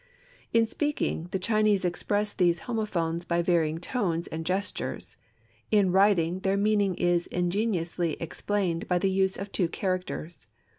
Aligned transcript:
In 0.51 0.65
speaking, 0.65 1.27
the 1.29 1.37
Chinese 1.37 1.85
express 1.85 2.33
these 2.33 2.61
homophones 2.61 3.23
by 3.23 3.43
varying 3.43 3.77
tones 3.77 4.25
and 4.25 4.47
gestures. 4.47 5.17
In 5.69 5.91
writing, 5.91 6.39
their 6.39 6.57
meaning 6.57 6.95
is 6.95 7.27
ingeniously 7.27 8.13
explained 8.13 8.87
by 8.87 8.97
the 8.97 9.11
use 9.11 9.37
of 9.37 9.51
two 9.51 9.69
characters. 9.69 10.47